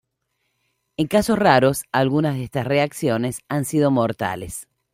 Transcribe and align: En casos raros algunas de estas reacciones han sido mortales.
En 0.97 1.05
casos 1.05 1.37
raros 1.37 1.83
algunas 1.91 2.33
de 2.35 2.45
estas 2.45 2.65
reacciones 2.65 3.41
han 3.49 3.65
sido 3.65 3.91
mortales. 3.91 4.67